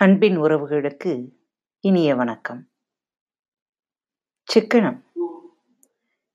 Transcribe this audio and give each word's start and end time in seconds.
அன்பின் 0.00 0.36
உறவுகளுக்கு 0.36 1.38
இனிய 1.80 2.14
வணக்கம். 2.14 2.70
சிக்கனம். 4.54 5.02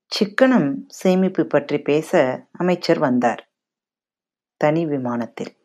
சிக்கனம் 0.06 0.84
சேமிப்பு 0.88 1.46
பற்றி 1.46 1.78
பேச 1.78 2.40
அமைச்சர் 2.52 2.98
வந்தார். 2.98 3.52
தனி 4.56 4.86
விமானத்தில். 4.86 5.56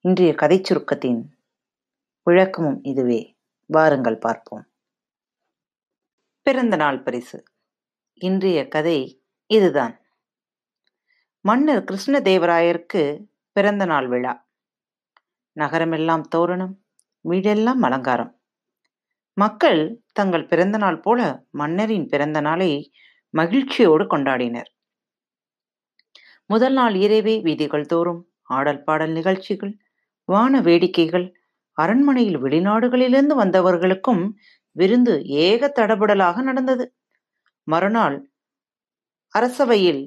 இன்றைய 0.00 0.34
கதை 0.34 0.60
சுருக்கத்தின் 0.60 1.24
விளக்கமும் 2.22 2.82
இதுவே. 2.82 3.36
வாருங்கள் 3.66 4.18
பார்ப்போம். 4.18 4.68
பிறந்த 6.42 6.76
நாள் 6.76 7.02
பரிசு. 7.02 7.44
இன்றைய 8.14 8.68
கதை 8.68 9.24
இதுதான். 9.46 10.00
மன்னர் 11.40 11.84
கிருஷ்ணதேவராயருக்கு 11.84 13.26
பிறந்த 13.52 13.84
நாள் 13.84 14.08
விழா. 14.08 14.45
நகரமெல்லாம் 15.56 16.24
தோரணம் 16.36 16.74
வீடெல்லாம் 17.28 17.82
அலங்காரம். 17.82 18.40
மக்கள் 19.32 20.02
தங்கள் 20.12 20.46
பிறந்த 20.46 20.76
நாள் 20.78 21.00
போல 21.00 21.46
மன்னரின் 21.50 22.06
பிறந்த 22.06 22.40
நாளை 22.40 22.92
மகிழ்ச்சியோடு 23.30 24.04
கொண்டாடினர். 24.04 24.70
முதல் 26.46 26.72
நாள் 26.72 26.94
இரவே 26.94 27.40
வீதிகள் 27.40 27.86
தோறும் 27.86 28.30
ஆடல் 28.42 28.82
பாடல் 28.82 29.10
நிகழ்ச்சிகள் 29.10 29.78
வான 30.24 30.60
வேடிக்கைகள் 30.60 31.32
அரண்மனையில் 31.72 32.38
வெளிநாடுகளிலிருந்து 32.38 33.34
வந்தவர்களுக்கும் 33.36 34.30
விருந்து 34.72 35.22
ஏக 35.22 35.72
தடபுடலாக 35.76 36.42
நடந்தது. 36.42 36.94
மறுநாள் 37.62 38.30
அரசவையில் 39.34 40.02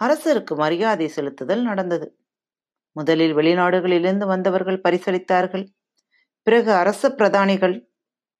அரசருக்கு 0.00 0.54
மரியாதை 0.56 1.06
செலுத்துதல் 1.16 1.62
நடந்தது. 1.62 2.06
முதலில் 2.96 3.34
வெளிநாடுகளிலிருந்து 3.36 4.26
வந்தவர்கள் 4.26 4.80
பரிசளித்தார்கள். 4.88 5.66
பிறகு 6.42 6.72
அரச 6.72 7.08
பிரதானிகள் 7.08 7.76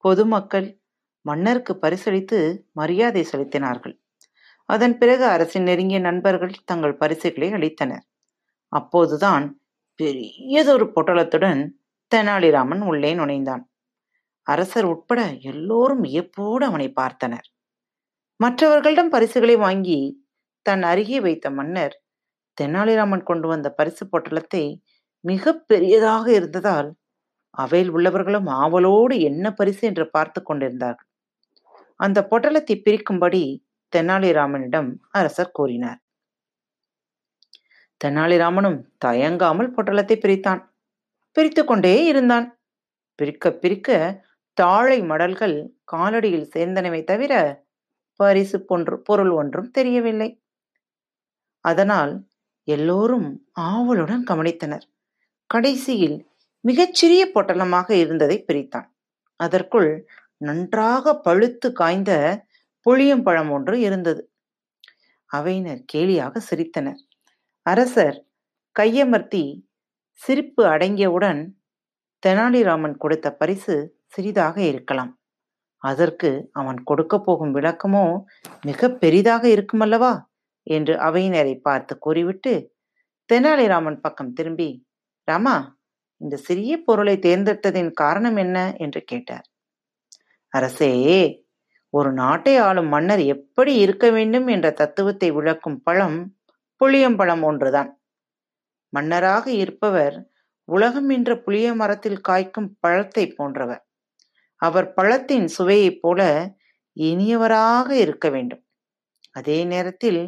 பொதுமக்கள் 0.03 0.81
மன்னருக்கு 1.21 1.73
பரிசளித்து 1.81 2.39
மரியாதை 2.71 3.25
செலுத்தினார்கள். 3.31 3.95
அதன் 4.69 4.97
பிறகு 4.97 5.25
அரசின் 5.25 5.63
நெருங்கிய 5.63 5.99
நண்பர்கள் 5.99 6.53
தங்கள் 6.65 6.97
பரிசுகளை 6.97 7.49
அளித்தனர். 7.51 8.05
அப்போதுதான் 8.67 9.45
பெரியதொரு 9.99 10.85
பொட்டலத்துடன் 10.95 11.61
தெனாலிராமன் 12.15 12.81
உள்ளே 12.81 13.13
நுழைந்தான். 13.13 13.63
அரசர் 14.47 14.85
உட்பட 14.85 15.33
எல்லோரும் 15.41 16.01
வியப்போடு 16.01 16.65
அவனை 16.65 16.93
பார்த்தனர். 17.01 17.47
மற்றவர்களிடம் 18.39 19.09
பரிசுகளை 19.09 19.55
வாங்கி 19.55 19.99
தன் 20.61 20.83
அருகே 20.83 21.19
வைத்த 21.19 21.49
மன்னர் 21.49 21.95
தெனாலிராமன் 22.57 23.23
கொண்டு 23.23 23.47
வந்த 23.47 23.67
பரிசு 23.69 24.03
பொட்டலத்தை 24.11 24.63
மிக 25.25 25.53
பெரியதாக 25.67 26.25
இருந்ததால் 26.31 26.89
அவையில் 27.53 27.91
உள்ளவர்களும் 27.95 28.47
ஆவலோடு 28.61 29.15
என்ன 29.21 29.45
பரிசு 29.51 29.83
என்று 29.87 30.05
பார்த்து 30.09 30.39
கொண்டிருந்தார்கள். 30.43 31.09
அந்த 31.99 32.19
பொட்டலத்தை 32.31 32.75
பிரிக்கும்படி 32.85 33.43
தெனாலிராமனிடம் 33.93 34.89
அரசர் 35.11 35.51
கூறினார். 35.51 35.99
தெனாலிராமனும் 38.01 38.79
தயங்காமல் 39.05 39.73
பொட்டலத்தை 39.75 40.17
பிரித்தான். 40.19 40.61
பிரித்து 41.35 41.61
கொண்டே 41.65 41.95
இருந்தான். 42.05 42.47
பிரிக்க 43.19 43.51
பிரிக்க 43.53 43.89
தாழை 44.57 44.97
மடல்கள் 45.01 45.55
காலடியில் 45.91 46.49
சேர்ந்தனவை 46.55 47.01
தவிர 47.03 47.33
பரிசு 48.19 48.57
போன்று 48.61 48.95
பொருள் 49.01 49.31
ஒன்றும் 49.31 49.71
தெரியவில்லை. 49.71 50.29
அதனால் 51.65 52.13
எல்லோரும் 52.67 53.27
ஆவலுடன் 53.51 54.23
கவனித்தனர். 54.27 54.85
கடைசியில் 55.49 56.17
மிகச்சிறிய 56.63 57.31
பொட்டலமாக 57.33 57.89
இருந்ததை 57.91 58.37
பிரித்தான். 58.47 58.87
அதற்குள் 59.39 59.89
நன்றாக 60.37 61.13
பழுத்து 61.19 61.71
காய்ந்த 61.71 62.11
புளியம்பழம் 62.85 63.51
ஒன்று 63.51 63.75
இருந்தது. 63.79 64.21
அவையினர் 65.31 65.83
கேலியாக 65.93 66.41
சிரித்தனர். 66.49 66.99
அரசர் 67.65 68.17
கையமர்த்தி 68.79 69.43
சிரிப்பு 70.19 70.65
அடங்கியவுடன் 70.65 71.41
தெனாலிராமன் 72.23 72.97
கொடுத்த 72.97 73.27
பரிசு 73.33 73.75
சிறிதாக 74.05 74.57
இருக்கலாம். 74.61 75.11
அதற்கு 75.83 76.49
அவன் 76.51 76.83
கொடுக்க 76.83 77.15
போகும் 77.19 77.55
விளக்கமோ 77.55 78.05
மிக 78.61 78.89
பெரிதாக 78.89 79.43
இருக்குமல்லவா? 79.47 80.13
என்று 80.67 80.93
அவையினரை 80.97 81.55
பார்த்து 81.61 81.97
கூறிவிட்டு 81.97 82.53
தெனாலிராமன் 83.33 83.99
பக்கம் 84.01 84.33
திரும்பி 84.33 84.69
ராமா 85.27 85.55
இந்த 86.21 86.35
சிறிய 86.37 86.77
பொருளை 86.77 87.17
தேர்ந்தெடுத்ததின் 87.17 87.91
காரணம் 87.91 88.35
என்ன? 88.35 88.75
என்று 88.77 89.03
கேட்டார். 89.03 89.45
அரசே 90.53 90.93
ஒரு 91.89 92.13
நாட்டை 92.13 92.57
ஆளும் 92.57 92.87
மன்னர் 92.87 93.19
எப்படி 93.19 93.75
இருக்க 93.75 94.09
வேண்டும் 94.09 94.47
என்ற 94.47 94.71
தத்துவத்தை 94.71 95.31
விளக்கும் 95.31 95.81
பழம் 95.81 96.35
புளியம்பழம் 96.81 97.41
ஒன்றுதான். 97.41 98.01
மன்னராக 98.89 99.51
இருப்பவர் 99.51 100.29
உலகம் 100.67 101.09
என்ற 101.09 101.31
புளிய 101.39 101.73
மரத்தில் 101.73 102.21
காய்க்கும் 102.29 102.69
பழத்தை 102.79 103.27
போன்றவர். 103.27 103.83
அவர் 104.61 104.93
பழத்தின் 104.93 105.47
சுவையைப் 105.47 105.99
போல 106.01 106.21
இனியவராக 106.97 107.89
இருக்க 107.95 108.29
வேண்டும். 108.29 108.63
அதே 109.31 109.63
நேரத்தில் 109.63 110.21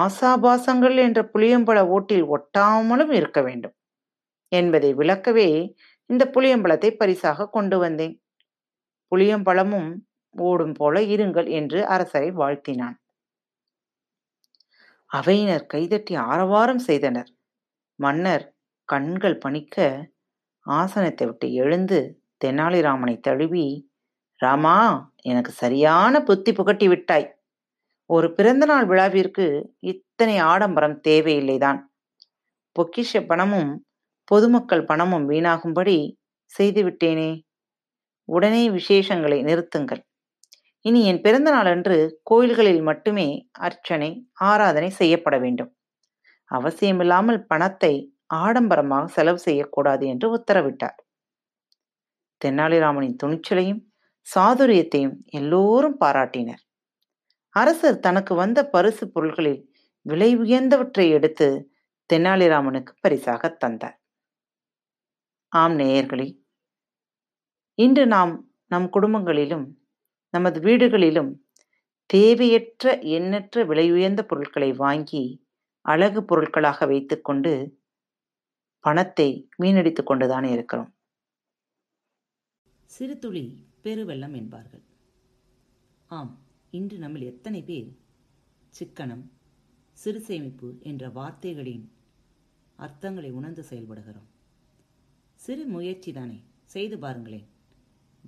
ஆசாபாசங்கள் 0.00 0.96
என்ற 0.96 1.20
புளியம்பழ 1.32 1.78
ஓட்டில் 1.86 2.24
ஒட்டாமலும் 2.36 3.10
இருக்க 3.10 3.42
வேண்டும். 3.42 3.74
என்பதை 4.48 4.94
விளக்கவே 4.94 5.48
இந்த 6.06 6.30
புளியம்பழத்தை 6.34 6.90
பரிசாக 6.96 7.48
கொண்டு 7.48 7.78
வந்தேன். 7.78 8.14
புளியம்பழமும் 9.12 9.90
ஓடும் 10.34 10.72
போல 10.72 11.00
இருங்கள் 11.14 11.48
என்று 11.50 11.86
அரசரை 11.86 12.30
வாழ்த்தினான். 12.32 12.96
அவையினர் 15.10 15.66
கைதட்டி 15.66 16.14
ஆரவாரம் 16.14 16.78
செய்தனர். 16.78 17.30
மன்னர் 17.98 18.44
கண்கள் 18.88 19.38
பணிக்க 19.38 19.76
ஆசனத்தை 20.66 21.26
விட்டு 21.26 21.52
எழுந்து 21.52 21.98
தெனாலிராமனை 22.44 23.20
தழுவி 23.20 23.66
ராமா 24.40 24.78
எனக்கு 25.22 25.52
சரியான 25.52 26.22
புத்தி 26.22 26.52
புகட்டி 26.52 26.86
விட்டாய். 26.88 27.26
ஒரு 28.14 28.28
பிறந்தநாள் 28.34 28.86
விழாவிற்கு 28.86 29.44
இத்தனை 29.92 30.38
ஆடம்பரம் 30.38 30.96
தேவையில்லைதான். 31.08 31.80
பொக்கிஷ 32.76 33.20
பணமும் 33.26 33.70
பொதுமக்கள் 34.28 34.84
பணமும் 34.84 35.28
வீணாகும்படி 35.28 35.96
செய்துவிட்டேனே. 36.50 37.30
உடனே 38.28 38.62
விசேஷங்களை 38.70 39.38
நிறுத்துங்கள். 39.44 40.02
இனி 40.84 41.00
என் 41.06 41.20
பிறந்த 41.20 41.48
நாளன்று 41.50 41.96
கோயில்களில் 42.22 42.82
மட்டுமே 42.82 43.28
அர்ச்சனை 43.58 44.10
ஆராதனை 44.32 44.90
செய்யப்பட 44.90 45.38
வேண்டும். 45.38 45.70
அவசியமில்லாமல் 46.50 47.40
பணத்தை 47.46 47.94
ஆடம்பரமாக 48.34 49.06
செலவு 49.08 49.38
செய்யக்கூடாது 49.38 50.04
என்று 50.06 50.26
உத்தரவிட்டார். 50.36 50.98
தென்னாலிராமனின் 52.40 53.16
துணிச்சலையும் 53.22 53.80
சாதுரியத்தையும் 54.26 55.16
எல்லோரும் 55.30 55.96
பாராட்டினர். 56.00 56.62
அரசர் 57.54 57.98
தனக்கு 57.98 58.34
வந்த 58.34 58.68
பரிசு 58.68 59.10
பொருள்களில் 59.10 59.72
விலை 60.00 60.38
உயர்ந்தவற்றை 60.38 61.10
எடுத்து 61.10 61.72
தெனாலிராமனுக்கு 62.12 62.92
பரிசாக 63.00 63.48
தந்தார். 63.48 64.00
ஆம் 65.48 65.78
நேயர்களே 65.78 66.40
இன்று 67.74 68.06
நாம் 68.06 68.52
நம் 68.66 68.88
குடும்பங்களிலும் 68.92 69.66
நமது 70.30 70.60
வீடுகளிலும் 70.60 71.30
தேவையற்ற 72.06 72.98
எண்ணற்ற 72.98 73.64
விலை 73.64 73.92
உயர்ந்த 73.92 74.24
பொருட்களை 74.24 74.72
வாங்கி 74.72 75.50
அழகு 75.80 76.24
பொருட்களாக 76.24 76.86
வைத்துக்கொண்டு 76.86 77.80
பணத்தை 78.80 79.48
மீனடித்துக் 79.62 80.06
கொண்டுதான் 80.06 80.44
இருக்கிறோம். 80.44 80.90
சிறு 82.84 83.18
துளி 83.18 83.66
பெருவெள்ளம் 83.82 84.34
என்பார்கள். 84.34 84.82
ஆம் 86.06 86.41
இன்று 86.76 86.98
நம்மில் 86.98 87.22
எத்தனை 87.22 87.62
பேர் 87.62 87.88
சிக்கனம் 88.78 89.24
சிறு 89.92 90.20
சேமிப்பு 90.20 90.68
என்ற 90.82 91.08
வார்த்தைகளின் 91.08 91.90
அர்த்தங்களை 92.78 93.30
உணர்ந்து 93.30 93.62
செயல்படுகிறோம்? 93.70 94.28
சிறு 95.34 95.64
முயற்சி 95.66 96.12
தானே 96.12 96.38
செய்து 96.64 96.98
பாருங்களேன். 96.98 97.44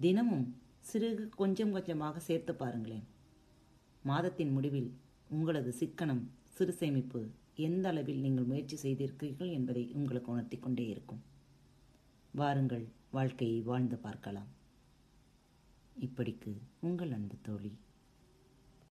தினமும் 0.01 0.57
சிறுகு 0.93 1.29
கொஞ்சம் 1.29 1.73
கொஞ்சமாக 1.73 2.21
சேர்த்து 2.21 2.55
பாருங்களேன். 2.55 3.07
மாதத்தின் 4.03 4.51
முடிவில் 4.51 4.91
உங்களது 5.29 5.75
சிக்கனம் 5.81 6.23
சிறு 6.49 6.73
சேமிப்பு 6.73 7.23
எந்த 7.55 7.89
அளவில் 7.89 8.21
நீங்கள் 8.21 8.45
முயற்சி 8.45 8.77
செய்திருக்கிறீர்கள் 8.77 9.53
என்பதை 9.53 9.93
உங்களுக்கு 9.93 10.33
உணர்த்தி 10.33 10.59
கொண்டே 10.59 10.87
இருக்கும். 10.87 11.23
வாருங்கள் 12.33 12.87
வாழ்க்கையை 13.11 13.61
வாழ்ந்து 13.61 13.97
பார்க்கலாம். 13.97 14.53
இப்படிக்கு 16.01 16.53
உங்கள் 16.81 17.13
அன்பு 17.13 17.37
தோழி. 17.43 17.73